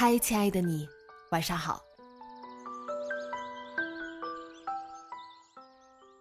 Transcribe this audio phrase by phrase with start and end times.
[0.00, 0.88] 嗨，亲爱的你，
[1.30, 1.78] 晚上好。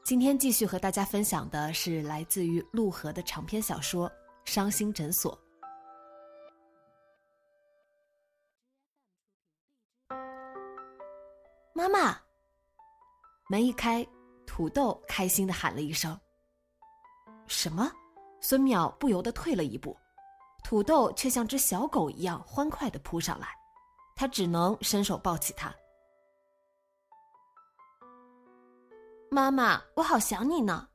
[0.04, 4.10] 今天继续和大家分享的是来自于陆河的长篇小说
[4.44, 5.34] 《伤心诊所》。
[11.74, 12.20] 妈妈，
[13.48, 14.06] 门一开，
[14.46, 16.20] 土豆开心的喊了一声
[17.48, 17.90] ：“什么？”
[18.44, 19.96] 孙淼不由得退了一步，
[20.66, 23.58] 土豆却像只小狗一样欢快的扑上来。
[24.20, 25.74] 他只能伸手抱起他。
[29.32, 30.90] 妈妈，我好想你呢。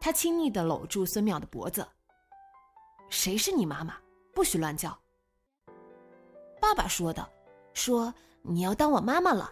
[0.00, 1.86] 他亲昵的搂住孙淼的脖子。
[3.10, 3.98] 谁是你妈妈？
[4.32, 4.98] 不许乱叫。
[6.58, 7.30] 爸爸说的，
[7.74, 9.50] 说你要当我妈妈了。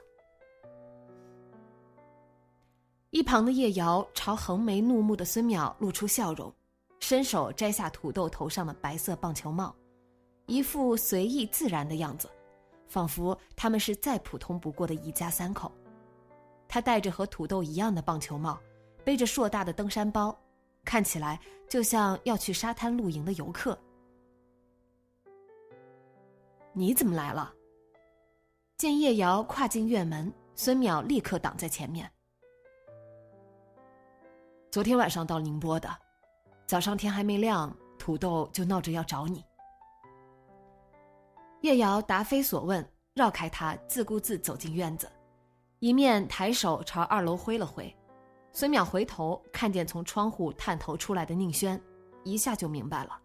[3.10, 6.50] 一旁的叶瑶朝横眉怒目的孙淼露出笑容，
[7.00, 9.76] 伸手摘下土豆头上的白色棒球帽，
[10.46, 12.26] 一副随意自然的样子。
[12.88, 15.70] 仿佛他们是再普通不过的一家三口。
[16.66, 18.58] 他戴着和土豆一样的棒球帽，
[19.04, 20.36] 背着硕大的登山包，
[20.84, 21.38] 看起来
[21.68, 23.78] 就像要去沙滩露营的游客。
[26.72, 27.52] 你怎么来了？
[28.76, 32.10] 见叶瑶跨进院门，孙淼立刻挡在前面。
[34.70, 35.88] 昨天晚上到宁波的，
[36.66, 39.42] 早上天还没亮，土豆就闹着要找你。
[41.62, 45.10] 叶瑶答非所问，绕开他，自顾自走进院子，
[45.80, 47.92] 一面抬手朝二楼挥了挥。
[48.52, 51.80] 孙淼回头看见从窗户探头出来的宁轩，
[52.24, 53.20] 一下就明白了，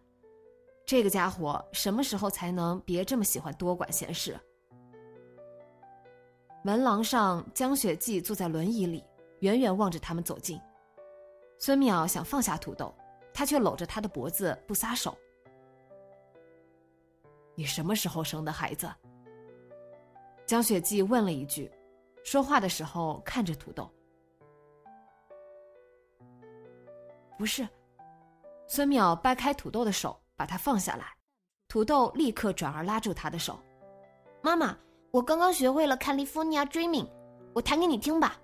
[0.84, 4.38] 这个家伙什么时候才能别这么喜欢多管闲事？
[6.62, 9.04] 门廊上，江雪霁坐在轮椅里，
[9.40, 10.60] 远远望着他们走近。
[11.58, 12.92] 孙淼想放下土豆，
[13.32, 15.16] 他却搂着他的脖子不撒手。
[17.54, 18.92] 你什么时候生的孩子？
[20.46, 21.70] 江雪季问了一句，
[22.22, 23.90] 说话的时候看着土豆。
[27.38, 27.66] 不是，
[28.66, 31.06] 孙淼掰开土豆的手，把他放下来。
[31.68, 33.58] 土豆立刻转而拉住他的手。
[34.42, 34.76] 妈妈，
[35.10, 37.06] 我刚刚学会了《California Dreaming》，
[37.54, 38.38] 我弹给你听吧。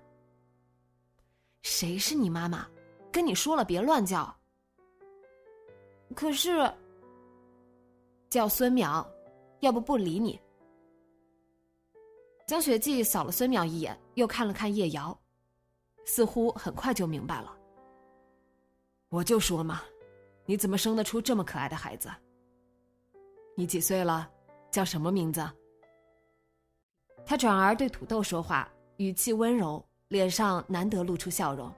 [1.61, 2.67] 谁是你妈妈？
[3.11, 4.33] 跟你说了别乱叫。
[6.15, 6.71] 可是。
[8.31, 9.05] 叫孙淼，
[9.59, 10.39] 要不不理你。
[12.47, 15.15] 江雪霁扫了孙淼一眼，又看了看叶瑶，
[16.05, 17.53] 似乎很快就明白了。
[19.09, 19.81] 我就说嘛，
[20.45, 22.09] 你怎么生得出这么可爱的孩子？
[23.53, 24.31] 你几岁了？
[24.71, 25.45] 叫什么名字？
[27.25, 31.69] 他转而对土豆说话，语气温柔，脸上难得露出笑容。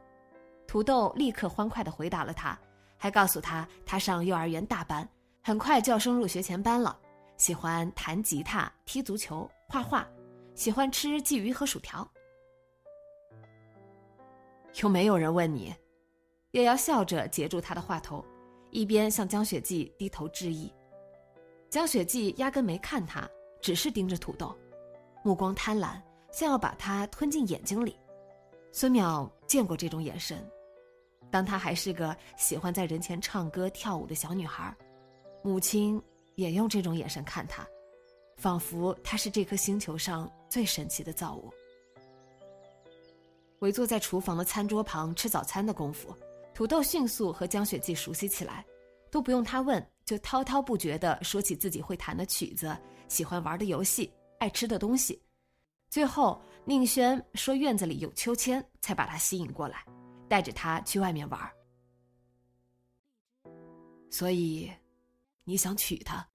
[0.67, 2.55] 土豆立刻欢快的回答了他，
[2.95, 5.09] 还告诉他他上幼儿园大班。
[5.45, 6.97] 很快就要升入学前班了，
[7.35, 10.07] 喜欢弹吉他、踢足球、画画，
[10.55, 12.09] 喜欢吃鲫鱼和薯条。
[14.81, 15.75] 有没有人问你？
[16.51, 18.23] 叶瑶笑着截住他的话头，
[18.71, 20.73] 一边向江雪霁低头致意。
[21.69, 23.29] 江雪霁压根没看他，
[23.61, 24.57] 只是盯着土豆，
[25.23, 26.01] 目光贪婪，
[26.31, 27.99] 像要把他吞进眼睛里。
[28.71, 30.49] 孙淼见过这种眼神，
[31.29, 34.73] 当她还是个喜欢在人前唱歌跳舞的小女孩。
[35.43, 36.01] 母亲
[36.35, 37.67] 也用这种眼神看他，
[38.37, 41.51] 仿佛他是这颗星球上最神奇的造物。
[43.59, 46.15] 围坐在厨房的餐桌旁吃早餐的功夫，
[46.53, 48.65] 土豆迅速和江雪霁熟悉起来，
[49.11, 52.75] 都不用他问，就滔滔不绝地说起自己会弹的曲子、
[53.09, 54.09] 喜欢玩的游戏、
[54.39, 55.21] 爱吃的东西。
[55.89, 59.85] 最后，宁轩说院子里有秋千，才把他吸引过来，
[60.29, 61.51] 带着他去外面玩。
[64.09, 64.71] 所以。
[65.43, 66.25] 你想娶她？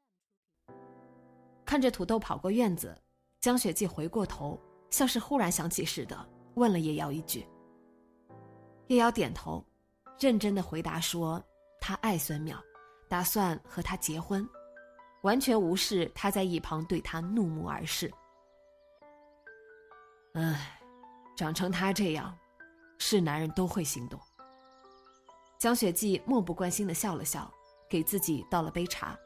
[1.65, 2.97] 看着土豆跑过院子，
[3.41, 4.59] 江雪霁回过头，
[4.91, 7.47] 像是忽然想起似的，问了叶瑶一句。
[8.87, 9.63] 叶瑶点头，
[10.19, 11.43] 认真的回答说
[11.79, 12.57] ：“他爱孙淼，
[13.07, 14.49] 打算和他结婚，
[15.23, 18.11] 完全无视他在一旁对他怒目而视。”
[20.33, 20.81] 唉，
[21.37, 22.35] 长成他这样，
[22.99, 24.19] 是男人都会心动。
[25.59, 27.53] 江雪霁漠不关心的笑了笑，
[27.89, 29.19] 给自己倒了杯茶。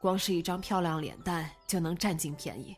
[0.00, 2.74] 光是一张漂亮脸蛋就能占尽便宜。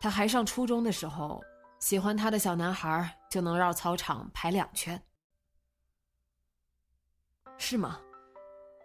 [0.00, 1.42] 他还上初中的时候，
[1.80, 5.00] 喜欢他的小男孩就能绕操场排两圈。
[7.58, 8.00] 是吗？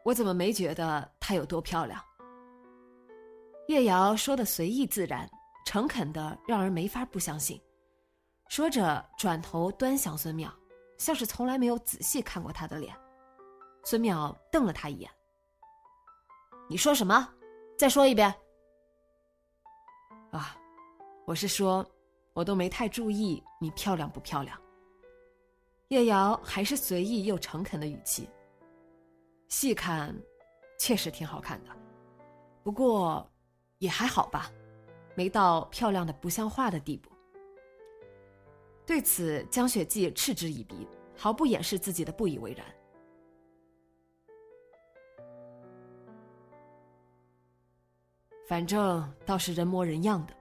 [0.05, 2.03] 我怎么没觉得她有多漂亮？
[3.67, 5.29] 叶瑶说的随意自然，
[5.65, 7.61] 诚恳的让人没法不相信。
[8.47, 10.51] 说着，转头端详孙淼，
[10.97, 12.95] 像是从来没有仔细看过他的脸。
[13.89, 15.09] 孙淼瞪了他一眼。
[16.69, 17.27] 你说什么？
[17.75, 18.31] 再说一遍。
[20.29, 20.55] 啊，
[21.25, 21.83] 我是说，
[22.33, 24.55] 我都没太注意你漂亮不漂亮。
[25.87, 28.29] 叶瑶还是随意又诚恳的语气。
[29.47, 30.15] 细看，
[30.77, 31.75] 确实挺好看的，
[32.61, 33.27] 不过
[33.79, 34.51] 也还好吧，
[35.15, 37.09] 没到漂亮的不像话的地步。
[38.85, 40.87] 对此，江雪霁嗤之以鼻，
[41.17, 42.63] 毫不掩饰自己的不以为然。
[48.49, 50.33] 反正倒是人模人样的，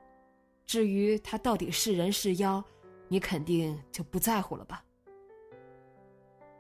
[0.65, 2.65] 至于他到底是人是妖，
[3.07, 4.83] 你肯定就不在乎了吧？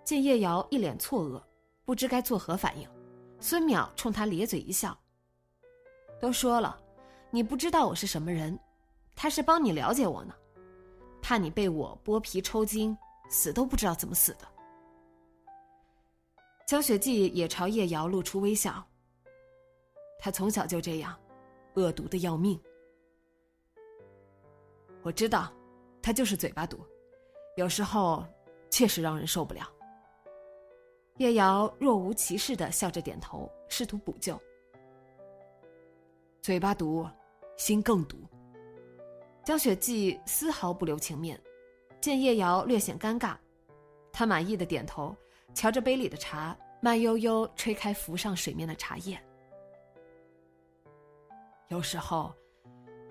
[0.04, 1.42] 见叶瑶一脸错愕，
[1.86, 2.86] 不知该作何反应，
[3.40, 4.94] 孙淼冲他咧嘴一笑。
[6.20, 6.78] 都说了，
[7.30, 8.58] 你不知道我是什么人，
[9.16, 10.34] 他是帮你了解我呢，
[11.22, 12.94] 怕你被我剥皮抽筋，
[13.30, 14.46] 死都不知道怎么死的。
[16.66, 18.86] 江雪霁也朝叶瑶露出微笑。
[20.18, 21.18] 他从小就这样。
[21.78, 22.60] 恶毒的要命，
[25.02, 25.52] 我知道，
[26.02, 26.78] 他就是嘴巴毒，
[27.56, 28.26] 有时候
[28.68, 29.70] 确实让人受不了。
[31.18, 34.40] 叶瑶若无其事的笑着点头，试图补救。
[36.42, 37.08] 嘴巴毒，
[37.56, 38.18] 心更毒。
[39.44, 41.40] 江雪霁丝毫不留情面，
[42.00, 43.36] 见叶瑶略显尴尬，
[44.12, 45.16] 他满意的点头，
[45.54, 49.20] 瞧着杯里的茶，慢悠悠吹开浮上水面的茶叶。
[51.68, 52.34] 有时候，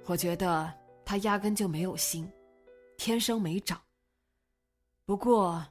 [0.05, 0.73] 我觉得
[1.05, 2.27] 他压根就没有心，
[2.97, 3.79] 天生没长。
[5.05, 5.63] 不过，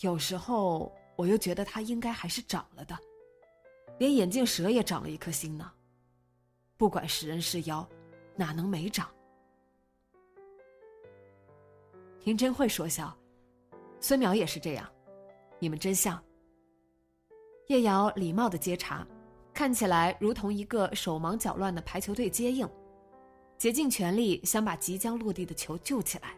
[0.00, 2.98] 有时候我又觉得他应该还是长了的，
[3.98, 5.70] 连眼镜蛇也长了一颗心呢。
[6.78, 7.86] 不管是人是妖，
[8.34, 9.10] 哪能没长？
[12.24, 13.16] 您真会说笑，
[14.00, 14.90] 孙淼也是这样，
[15.58, 16.22] 你们真像。
[17.66, 19.06] 叶瑶礼貌的接茬。
[19.56, 22.68] 看起来如同一个手忙脚乱的排球队接应，
[23.56, 26.36] 竭尽全力想把即将落地的球救起来。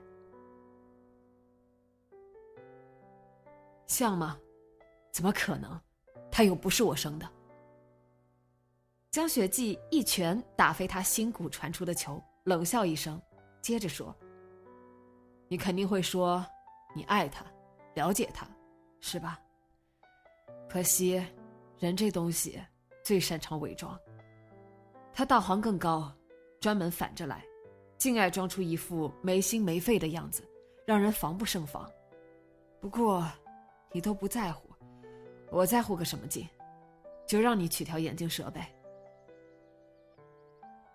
[3.88, 4.38] 像吗？
[5.10, 5.76] 怎么可能？
[6.30, 7.28] 他又不是我生的。
[9.10, 13.20] 江雪霁一拳打飞他心骨传出的球，冷笑一声，
[13.60, 14.14] 接着说
[15.50, 16.46] ：“你肯定会说，
[16.94, 17.44] 你爱他，
[17.94, 18.48] 了解他，
[19.00, 19.40] 是吧？
[20.68, 21.20] 可惜，
[21.80, 22.62] 人这东西……”
[23.08, 23.98] 最擅长伪装，
[25.14, 26.12] 他道行更高，
[26.60, 27.42] 专门反着来，
[27.96, 30.46] 竟爱装出一副没心没肺的样子，
[30.84, 31.90] 让人防不胜防。
[32.82, 33.26] 不过，
[33.92, 34.68] 你都不在乎，
[35.50, 36.46] 我在乎个什么劲？
[37.26, 38.70] 就让你取条眼镜蛇呗。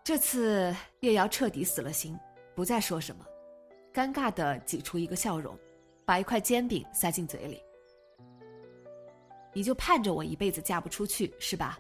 [0.03, 2.15] 这次叶瑶彻底死了心，
[2.53, 3.25] 不再说什么，
[3.91, 5.58] 尴尬的挤出一个笑容，
[6.05, 7.60] 把一块煎饼塞进嘴里。
[9.51, 11.79] 你就盼着我一辈子嫁不出去是吧？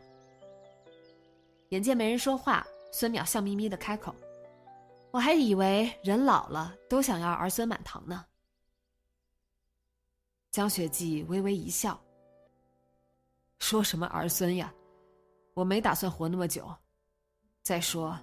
[1.73, 4.13] 眼见没人说话，孙淼笑眯眯的开口
[5.09, 8.23] ：“我还以为人老了都想要儿孙满堂呢。”
[10.53, 11.99] 江雪霁微微一笑
[13.57, 14.71] ：“说什么儿孙呀，
[15.55, 16.71] 我没打算活那么久。
[17.63, 18.15] 再说，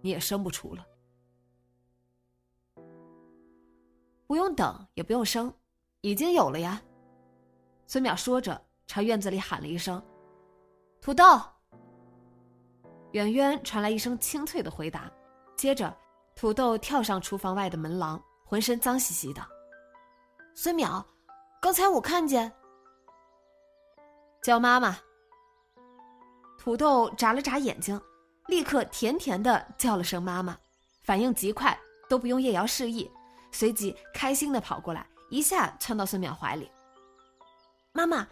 [0.00, 0.86] 你也生不出了。
[4.26, 5.54] 不用等，也不用生，
[6.00, 6.80] 已经有了呀。”
[7.86, 10.02] 孙淼说着，朝院子里喊了一声
[11.02, 11.22] ：“土豆。”
[13.14, 15.08] 远远传来一声清脆的回答，
[15.56, 15.96] 接着，
[16.34, 19.40] 土豆跳上厨房外的门廊，浑身脏兮兮的。
[20.52, 21.04] 孙淼，
[21.62, 22.52] 刚才我看见。
[24.42, 24.98] 叫妈妈。
[26.58, 28.00] 土豆眨了眨眼睛，
[28.48, 30.58] 立刻甜甜的叫了声妈妈，
[31.00, 31.78] 反应极快，
[32.08, 33.08] 都不用叶瑶示意，
[33.52, 36.68] 随即开心的跑过来，一下窜到孙淼怀里。
[37.92, 38.26] 妈妈，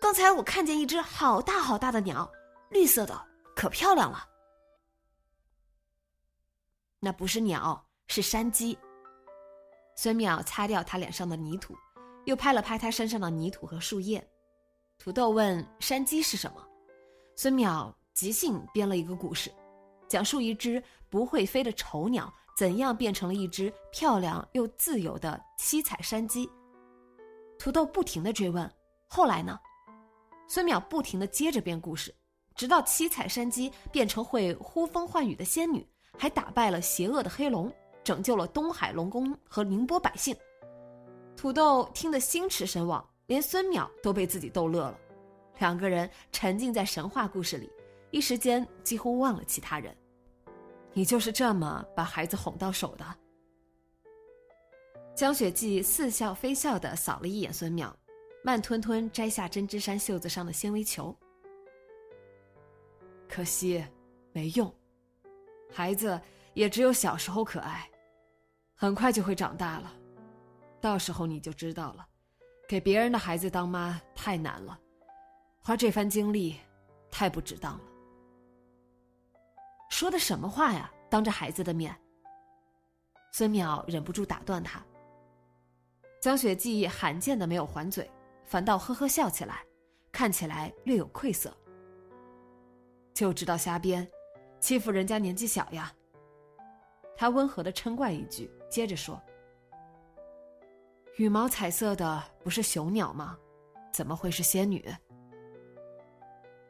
[0.00, 2.28] 刚才我看见一只好大好大的鸟，
[2.70, 3.16] 绿色的。
[3.56, 4.28] 可漂亮了，
[7.00, 8.78] 那不是鸟，是山鸡。
[9.96, 11.74] 孙淼擦掉他脸上的泥土，
[12.26, 14.24] 又拍了拍他身上的泥土和树叶。
[14.98, 16.62] 土豆问：“山鸡是什么？”
[17.34, 19.50] 孙淼即兴编了一个故事，
[20.06, 26.46] 讲述一只不会飞的丑鸟怎样变成了一只漂亮又自由的七彩山鸡。
[27.58, 28.70] 土豆不停的追问
[29.08, 29.58] ：“后来呢？”
[30.46, 32.14] 孙淼不停的接着编故事，
[32.56, 35.86] 直到七彩山鸡变成会呼风唤雨的仙女，
[36.18, 37.70] 还打败了邪恶的黑龙，
[38.02, 40.34] 拯救了东海龙宫和宁波百姓。
[41.36, 44.98] 土豆听得心驰神往，连孙淼都被自己逗乐了。
[45.58, 47.70] 两个人沉浸在神话故事里，
[48.10, 49.94] 一时间几乎忘了其他人。
[50.94, 53.04] 你就是这么把孩子哄到手的。
[55.14, 57.92] 江雪霁似笑非笑的扫了一眼孙淼，
[58.42, 61.14] 慢吞吞摘下针织衫袖子上的纤维球。
[63.36, 63.84] 可惜，
[64.32, 64.74] 没用。
[65.70, 66.18] 孩子
[66.54, 67.86] 也只有小时候可爱，
[68.74, 69.92] 很快就会长大了，
[70.80, 72.08] 到时候你就知道了，
[72.66, 74.80] 给别人的孩子当妈太难了。
[75.60, 76.58] 花这番精力，
[77.10, 77.84] 太不值当了。
[79.90, 80.90] 说的什么话呀？
[81.10, 81.94] 当着孩子的面。
[83.32, 84.82] 孙淼忍不住打断他。
[86.22, 88.10] 江雪季罕见的没有还嘴，
[88.46, 89.62] 反倒呵呵笑起来，
[90.10, 91.54] 看起来略有愧色。
[93.16, 94.06] 就知道瞎编，
[94.60, 95.90] 欺负人家年纪小呀。
[97.16, 99.18] 他温和的嗔怪一句，接着说
[101.16, 103.34] ：“羽毛彩色的不是雄鸟吗？
[103.90, 104.86] 怎么会是仙女？”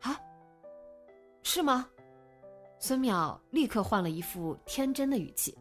[0.02, 0.16] 啊
[1.42, 1.90] 是吗？
[2.78, 5.58] 孙淼立刻换了一副天真的语气。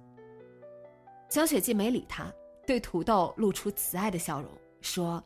[1.28, 2.32] 江雪霁没理他，
[2.68, 4.52] 对土豆露出慈爱的笑容，
[4.82, 5.24] 说：“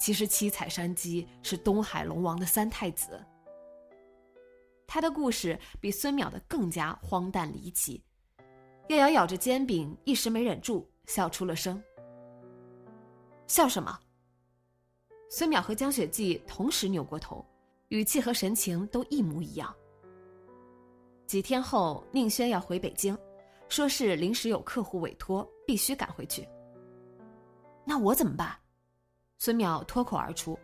[0.00, 3.22] 其实七彩山鸡是东海龙王的三太子。”
[4.86, 8.02] 他的故事比孙淼的更加荒诞离奇。
[8.88, 11.82] 叶瑶咬着煎饼，一时没忍住，笑出了声。
[13.48, 13.98] 笑什么？
[15.28, 17.44] 孙淼和江雪霁同时扭过头，
[17.88, 19.74] 语气和神情都一模一样。
[21.26, 23.18] 几天后，宁轩要回北京，
[23.68, 26.48] 说是临时有客户委托，必须赶回去。
[27.84, 28.56] 那我怎么办？
[29.38, 30.56] 孙淼脱口而出。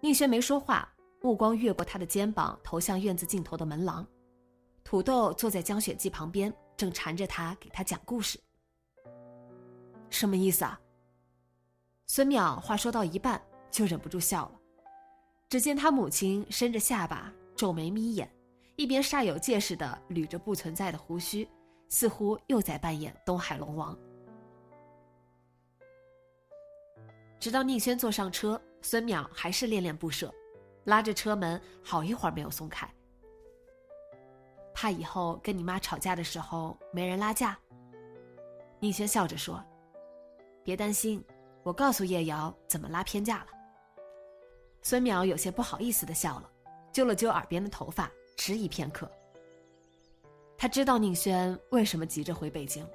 [0.00, 0.90] 宁轩没说话，
[1.20, 4.06] 目光越过他的肩膀，投向院子尽头的门廊。
[4.84, 8.38] 土豆坐在江雪季旁边，正缠着他给他讲故事。
[10.10, 10.80] 什么意思啊？
[12.06, 14.52] 孙淼话说到一半，就忍不住笑了。
[15.48, 18.30] 只见他母亲伸着下巴，皱眉眯眼。
[18.76, 21.46] 一边煞有介事的捋着不存在的胡须，
[21.88, 23.98] 似乎又在扮演东海龙王。
[27.40, 30.32] 直到宁轩坐上车，孙淼还是恋恋不舍，
[30.88, 32.88] 拉着车门好一会儿没有松开。
[34.72, 37.58] 怕以后跟你妈吵架的时候没人拉架。
[38.80, 39.62] 宁轩笑着说
[40.64, 41.22] ：“别担心，
[41.62, 43.48] 我告诉叶瑶怎么拉偏架了。”
[44.80, 46.50] 孙淼有些不好意思的笑了，
[46.90, 48.10] 揪了揪耳边的头发。
[48.38, 49.10] 迟疑片刻，
[50.56, 52.88] 他知道宁轩为什么急着回北京。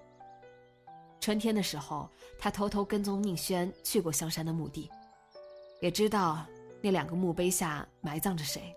[1.19, 2.09] 春天的时候，
[2.39, 4.89] 他偷偷跟踪宁轩去过香山的墓地，
[5.81, 6.45] 也知道
[6.83, 8.75] 那两个墓碑下埋葬着谁，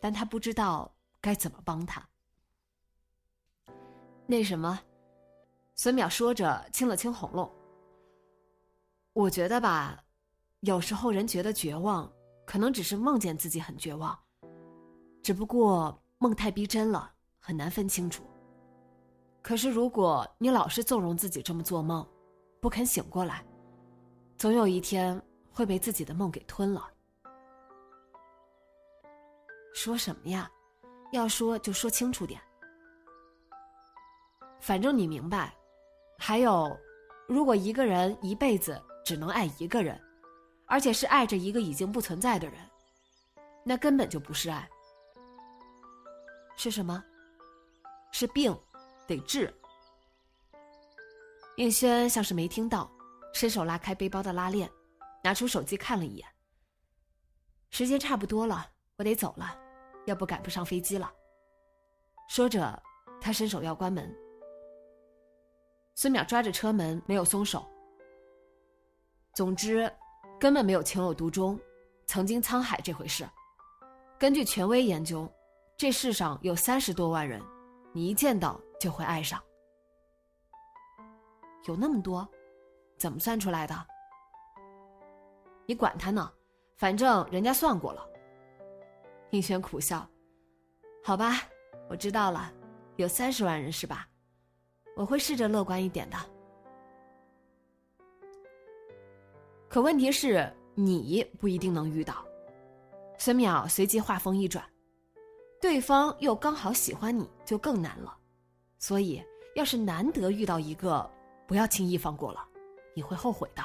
[0.00, 0.88] 但他不知道
[1.20, 2.00] 该怎么帮他。
[4.26, 4.78] 那什么，
[5.74, 7.50] 孙淼说着，清了清喉咙。
[9.12, 10.00] 我觉得吧，
[10.60, 12.08] 有时候人觉得绝望，
[12.46, 14.16] 可能只是梦见自己很绝望。
[15.20, 18.22] 只不过梦太逼真了，很难分清楚。
[19.42, 22.08] 可是如果你老是纵容自己这么做梦，
[22.60, 23.44] 不肯醒过来，
[24.38, 26.88] 总有一天会被自己的梦给吞了。
[29.74, 30.50] 说什么呀？
[31.12, 32.40] 要说就说清楚点。
[34.60, 35.54] 反正你明白。
[36.18, 36.78] 还有，
[37.26, 39.98] 如果一个人一辈子只能爱一个人，
[40.66, 42.58] 而且是爱着一个已经不存在的人，
[43.64, 44.68] 那根本就不是爱。
[46.56, 47.02] 是什么？
[48.12, 48.54] 是病，
[49.06, 49.52] 得治。
[51.56, 52.90] 叶轩像是没听到，
[53.32, 54.70] 伸手拉开背包的拉链，
[55.24, 56.28] 拿出手机看了一眼。
[57.70, 59.58] 时间差不多了，我得走了，
[60.10, 61.10] 要不赶不上飞机了。
[62.28, 62.82] 说着，
[63.20, 64.14] 他伸手要关门。
[65.94, 67.64] 孙淼抓着车门没有松手。
[69.32, 69.90] 总之，
[70.38, 71.58] 根本没有情有独钟，
[72.06, 73.26] 曾经沧海这回事。
[74.18, 75.26] 根据权威研究。
[75.76, 77.40] 这世上有三十多万人，
[77.94, 79.42] 你一见到就会爱上。
[81.64, 82.28] 有那么多，
[82.98, 83.74] 怎么算出来的？
[85.64, 86.30] 你管他呢，
[86.76, 88.09] 反正人家算过了。
[89.30, 90.04] 宁轩苦笑，
[91.04, 91.42] 好吧，
[91.88, 92.52] 我知道了，
[92.96, 94.08] 有三十万人是吧？
[94.96, 96.16] 我会试着乐观一点的。
[99.68, 102.26] 可问题是，你不一定能遇到。
[103.18, 104.64] 孙淼随即话锋一转，
[105.60, 108.16] 对方又刚好喜欢你，就更难了。
[108.78, 109.22] 所以，
[109.54, 111.08] 要是难得遇到一个，
[111.46, 112.44] 不要轻易放过了，
[112.94, 113.62] 你会后悔的。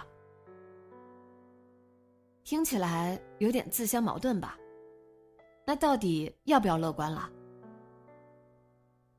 [2.44, 4.56] 听起来有点自相矛盾吧？
[5.66, 7.30] 那到底要不要乐观了？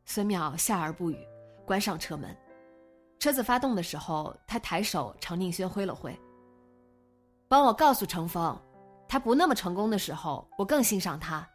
[0.05, 1.19] 孙淼笑而不语，
[1.65, 2.35] 关上车门。
[3.19, 6.17] 车子发动的时候，他抬手朝宁轩挥了挥。
[7.49, 8.57] 帮我告诉程峰，
[9.09, 11.49] 他不那么成功的时候，我更欣赏他。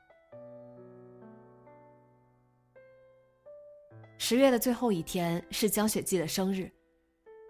[4.18, 6.72] 十月的最后一天是江雪季的生日，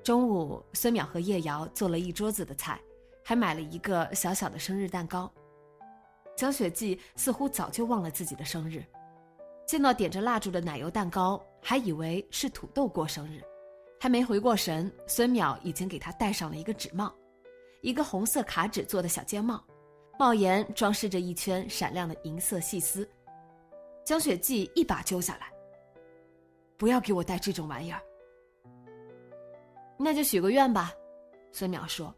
[0.03, 2.79] 中午孙淼和叶瑶做了一桌子的菜，
[3.23, 5.31] 还买了一个小小的生日蛋糕。
[6.41, 8.83] 江雪霁似乎早就忘了自己的生日，
[9.67, 13.43] 见到点着蜡烛的奶油蛋糕，还以为是土豆过生日，
[13.99, 17.13] 还没回过神，孙淼已经给他戴上了一个纸帽。
[17.81, 19.63] 一个红色卡纸做的小尖帽，
[20.17, 23.07] 帽檐装饰着一圈闪亮的银色细丝。
[24.03, 25.53] 江雪霁一把揪下来
[26.75, 28.01] ：“不要给我戴这种玩意儿。”
[29.95, 30.91] 那就许个愿吧，
[31.51, 32.11] 孙淼说。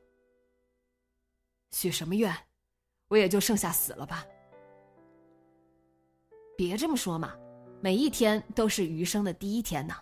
[1.72, 2.34] 许什么愿？
[3.13, 4.25] 我也就剩下死了吧。
[6.58, 7.36] 别这么说嘛，
[7.79, 9.93] 每一天都是余生的第一天呢。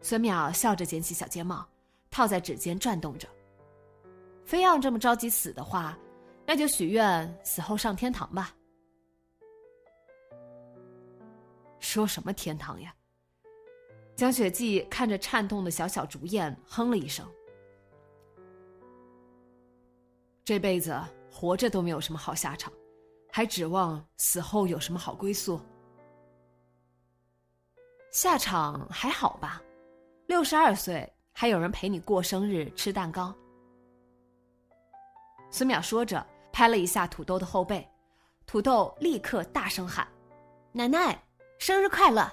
[0.00, 1.68] 孙淼笑着捡起小尖帽，
[2.08, 3.26] 套在指尖转动着。
[4.44, 5.98] 非要这么着急死的话，
[6.46, 8.54] 那就许愿死后上天堂吧。
[11.80, 12.94] 说什么天堂呀？
[14.14, 17.26] 江雪霁看着颤动的小小竹燕，哼了一声。
[20.44, 20.96] 这辈子
[21.30, 22.72] 活着都没有什么好下场，
[23.30, 25.60] 还指望死后有什么好归宿？
[28.10, 29.62] 下场还好吧？
[30.26, 33.34] 六十二岁还有人陪你过生日、吃蛋糕。
[35.50, 37.88] 孙淼说着，拍了一下土豆的后背，
[38.46, 40.06] 土豆立刻大声喊
[40.72, 41.20] ：“奶奶，
[41.58, 42.28] 生日快乐！”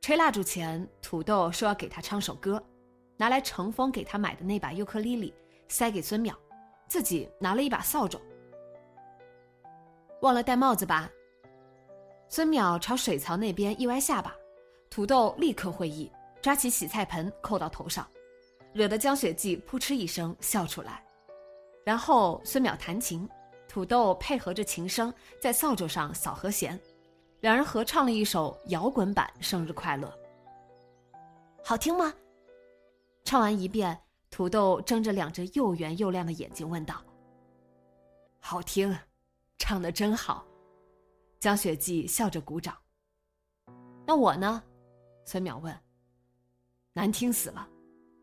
[0.00, 2.64] 吹蜡烛前，土豆说要给他唱首歌，
[3.16, 5.34] 拿来程峰给他买的那把尤克里里，
[5.68, 6.34] 塞给孙淼，
[6.88, 8.20] 自己拿了一把扫帚。
[10.22, 11.10] 忘了戴帽子吧？
[12.28, 14.34] 孙淼朝水槽那边一歪下巴，
[14.90, 16.10] 土豆立刻会意，
[16.42, 18.06] 抓起洗菜盆扣到头上。
[18.72, 21.02] 惹得江雪霁扑哧一声笑出来，
[21.82, 23.26] 然后孙淼弹琴，
[23.66, 26.78] 土豆配合着琴声在扫帚上扫和弦，
[27.40, 30.08] 两人合唱了一首摇滚版《生日快乐》。
[31.64, 32.12] 好听吗？
[33.24, 33.98] 唱完一遍，
[34.36, 37.02] 土豆睁着两只又圆又亮的眼睛问道
[38.38, 38.94] ：“好听，
[39.56, 40.46] 唱的真好。”
[41.40, 42.76] 江雪霁笑着鼓掌。
[44.04, 44.62] 那我呢？
[45.24, 45.74] 孙淼问。
[46.92, 47.66] 难听死了。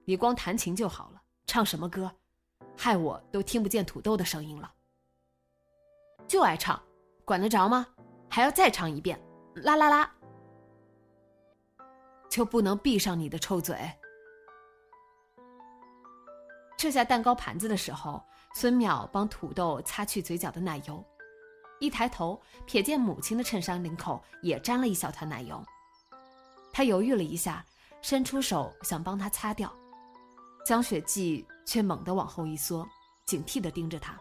[0.05, 2.11] 你光弹琴就好了，唱什么歌，
[2.77, 4.71] 害我都听不见土豆的声音了。
[6.27, 6.79] 就爱唱，
[7.25, 7.87] 管得着吗？
[8.29, 9.19] 还要再唱一遍，
[9.55, 10.15] 啦啦啦！
[12.29, 13.75] 就不能闭上你的臭嘴？
[16.83, 18.21] 撤下蛋糕盘子的时候，
[18.55, 21.01] 孙淼帮土豆擦去嘴角的奶油，
[21.79, 25.63] 一抬头瞥见母亲的衬衫领口也沾了一小团奶油，
[26.73, 27.65] 他犹豫了一下，
[28.01, 29.73] 伸出手想帮他擦掉。
[30.65, 32.85] 江雪霁却猛地往后一缩，
[33.25, 34.19] 警惕地盯着他。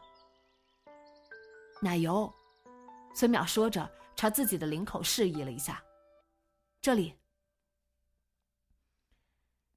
[1.81, 2.33] 奶油，
[3.13, 5.83] 孙淼说着，朝自己的领口示意了一下
[6.81, 7.13] ：“这里。”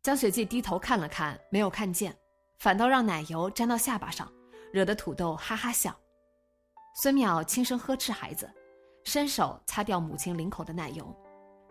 [0.04, 2.15] 江雪霁低头看了看，没有看见，
[2.58, 4.32] 反倒让奶油沾到下巴上，
[4.72, 5.96] 惹得土豆哈哈笑。
[7.02, 8.50] 孙淼轻声呵斥孩子，
[9.04, 11.13] 伸手擦掉母亲领口的奶油，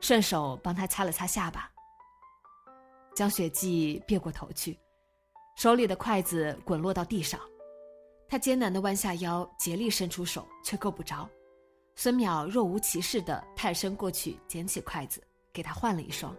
[0.01, 1.71] 顺手帮他擦了擦下巴。
[3.15, 4.79] 江雪霁别过头去。
[5.57, 7.41] 手里的筷子滚落到地上，
[8.29, 11.29] 他艰难地弯下腰，竭力伸出手，却够不着。
[11.95, 16.37] 孙淼若无其事地探身过去，捡起筷子，给他换了一双。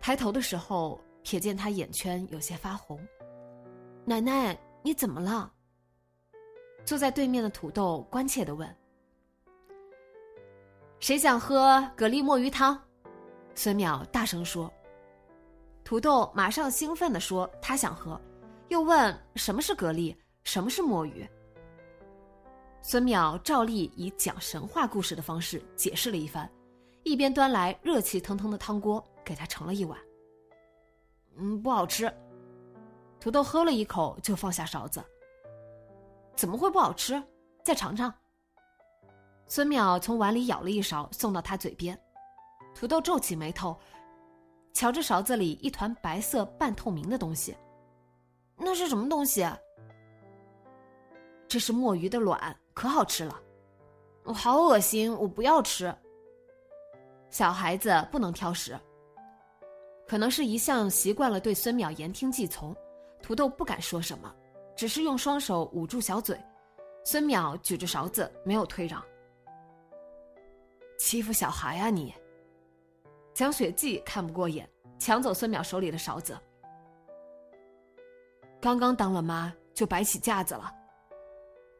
[0.00, 2.98] 抬头的时候，瞥见他眼圈有些发红。
[4.08, 5.52] 奶奶，你怎么了？
[6.84, 8.76] 坐在对面的土豆关切地问。
[11.00, 12.80] 谁想喝蛤蜊墨鱼汤？
[13.56, 14.72] 孙淼大声说。
[15.82, 18.20] 土豆马上兴奋地说：“他想喝。”
[18.70, 20.14] 又问：“什么是蛤蜊？
[20.44, 21.28] 什么是墨鱼？”
[22.82, 26.48] 孙淼照例以讲神话故事的方式解释了一番，
[27.02, 29.98] 一边端来热气腾腾的汤锅给他盛了一碗。
[31.36, 32.12] 嗯，不好吃。
[33.20, 35.02] 土豆喝了一口就放下勺子。
[36.34, 37.22] 怎么会不好吃？
[37.64, 38.12] 再尝尝。
[39.46, 41.98] 孙淼从碗里舀了一勺送到他嘴边，
[42.74, 43.76] 土豆皱起眉头。
[44.72, 47.56] 瞧着勺子里一团白色半透明的东西，
[48.58, 49.48] 那是什么东西？
[51.48, 53.40] 这是墨鱼的卵，可好吃了。
[54.24, 55.94] 我好恶心，我不要吃。
[57.30, 58.78] 小孩子不能挑食。
[60.06, 62.76] 可能是一向习惯了对孙淼言听计从，
[63.26, 64.32] 土豆不敢说什么，
[64.76, 66.40] 只是用双手捂住小嘴。
[67.04, 69.04] 孙淼举着勺子，没有退让。
[70.96, 72.14] 欺负小孩啊你！
[73.34, 76.38] 蒋雪季看不过眼，抢走孙淼手里的勺子。
[78.60, 80.72] 刚刚当了妈就摆起架子了。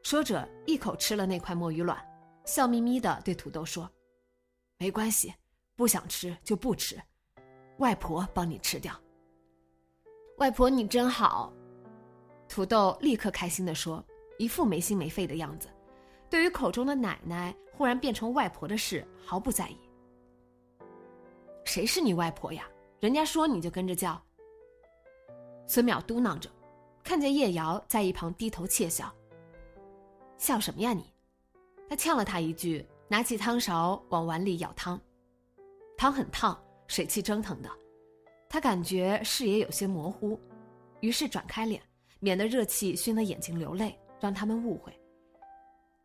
[0.02, 1.96] 说着，一口吃了那块墨鱼卵，
[2.44, 3.88] 笑眯眯的对土豆说
[4.78, 5.32] ：“没关系，
[5.76, 7.00] 不想吃就不吃。”
[7.78, 8.92] 外婆帮你吃掉。
[10.38, 11.50] 外婆你真好，
[12.46, 14.04] 土豆立刻开心的说，
[14.38, 15.66] 一副没心没肺的样子，
[16.28, 19.78] 对于口中的奶奶忽然变成外婆的事毫不在意。
[21.64, 22.68] 谁是你外婆呀？
[23.00, 24.22] 人家说你就跟着叫。
[25.66, 26.50] 孙淼嘟囔着，
[27.02, 29.10] 看见叶瑶在一旁低头窃笑。
[30.36, 31.12] 笑什么呀你？
[31.88, 35.00] 他呛了他一句，拿起汤勺往碗里舀汤，
[35.96, 36.62] 汤很烫。
[36.88, 37.68] 水汽蒸腾的，
[38.48, 40.40] 他感觉视野有些模糊，
[41.00, 41.82] 于是转开脸，
[42.20, 44.92] 免得热气熏得眼睛流泪，让他们误会。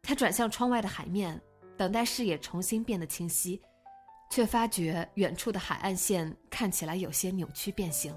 [0.01, 1.39] 他转向窗外的海面，
[1.77, 3.62] 等待视野重新变得清晰，
[4.30, 8.13] 却发觉远处的海岸线看起来有些扭曲变形。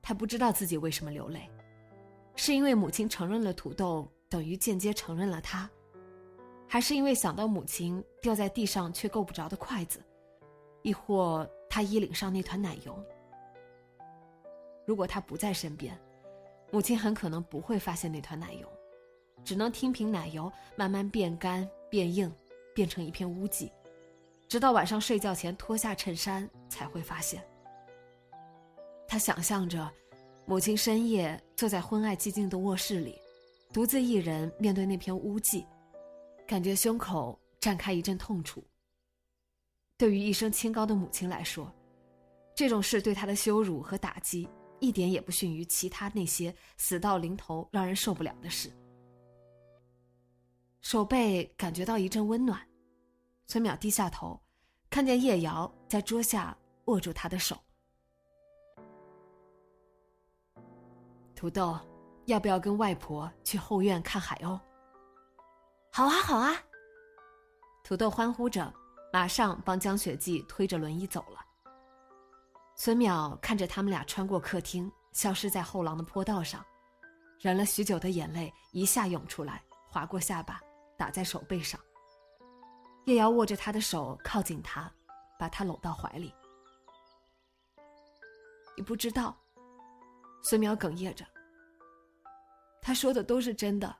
[0.00, 1.48] 他不知道自己为什么流泪，
[2.34, 5.70] 是因为母亲承认了土豆，等于间接承认了他，
[6.66, 10.02] 还是因为想到母亲掉在地上却够不着的筷子？
[10.82, 13.00] 亦或他衣领上那团奶油，
[14.84, 15.96] 如果他不在身边，
[16.72, 18.68] 母亲很可能不会发现那团奶油，
[19.44, 22.30] 只能听凭奶油慢慢变干、变硬，
[22.74, 23.70] 变成一片污迹，
[24.48, 27.40] 直到晚上睡觉前脱下衬衫才会发现。
[29.06, 29.88] 他想象着，
[30.46, 33.16] 母亲深夜坐在昏暗寂静的卧室里，
[33.72, 35.64] 独自一人面对那片污迹，
[36.48, 38.60] 感觉胸口绽开一阵痛楚。
[40.00, 41.70] 对于一生清高的母亲来说，
[42.54, 48.72] 这种事对她的羞辱和打击一点也不逊于其他那些死到临头让人受不了的事。
[50.80, 52.66] 手背感觉到一阵温暖，
[53.46, 54.40] 孙淼低下头，
[54.88, 57.54] 看见叶瑶在桌下握住他的手。
[61.34, 61.78] 土豆，
[62.24, 64.58] 要不要跟外婆去后院看海鸥？
[65.92, 66.56] 好啊，好啊！
[67.84, 68.79] 土豆欢呼着。
[69.12, 71.44] 马上帮江雪霁推着轮椅走了。
[72.76, 76.64] 孙淼看着他们俩穿过客厅，消失在后廊的坡道上，
[77.40, 80.60] 忍了许久的眼泪一下涌出来，划过下巴，
[80.96, 81.78] 打在手背上。
[83.06, 84.90] 叶瑶握着他的手靠近他，
[85.38, 86.32] 把他搂到怀里。
[88.76, 89.36] 你不知道，
[90.42, 91.26] 孙淼哽咽着。
[92.80, 93.94] 他说的都是真的。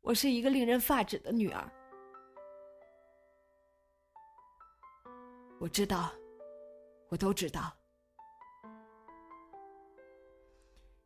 [0.00, 1.70] 我是一个令人发指的女儿。
[5.64, 6.12] 我知道，
[7.08, 7.74] 我都知道。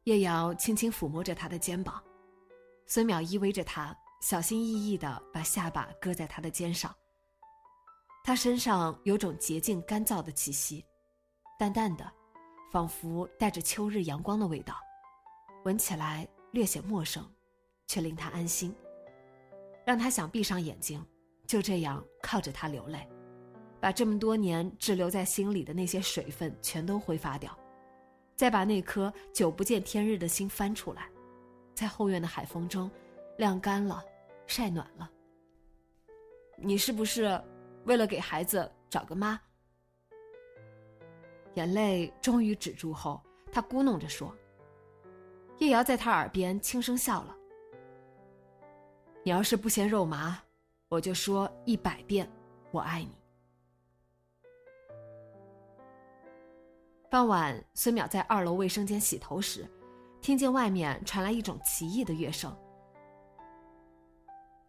[0.02, 2.02] 叶瑶轻轻抚摸着他的肩膀，
[2.84, 6.92] 孙淼依偎着他，小心翼翼的把下巴搁在他的肩上。
[8.24, 10.84] 他身上有种洁净干燥的气息，
[11.56, 12.12] 淡淡的，
[12.72, 14.74] 仿佛带着秋日阳光的味道，
[15.66, 17.24] 闻起来略显陌生，
[17.86, 18.74] 却令他安心，
[19.86, 21.00] 让他想闭上眼睛，
[21.46, 23.08] 就这样靠着他流泪。
[23.80, 27.56] 把这么多年滞留在心里的那些水分全都挥发掉，
[28.34, 31.08] 再把那颗久不见天日的心翻出来，
[31.74, 32.90] 在后院的海风中
[33.36, 34.02] 晾干了，
[34.46, 35.08] 晒暖了。
[36.56, 37.40] 你是不是
[37.84, 39.40] 为了给孩子找个妈？
[41.54, 44.34] 眼泪终于止住后，他咕哝着说
[45.58, 47.36] ：“叶瑶在他耳边轻声笑了。
[49.24, 50.40] 你要是不嫌肉麻，
[50.88, 52.28] 我就说一百遍，
[52.70, 53.17] 我爱你。”
[57.10, 59.66] 傍晚，孙淼在二楼卫生间洗头时，
[60.20, 62.54] 听见外面传来一种奇异的乐声。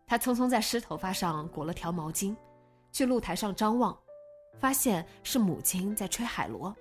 [0.08, 2.34] 他匆匆在湿头发上裹了条毛巾，
[2.94, 3.98] 去露台上张望，
[4.58, 6.74] 发现是母亲在吹海螺。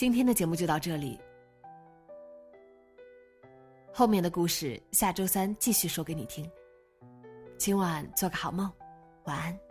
[0.00, 1.20] 今天的节目就到这里，
[3.92, 6.50] 后面的故事下周三继续说给你听。
[7.58, 8.72] 今晚做个好梦，
[9.24, 9.69] 晚安。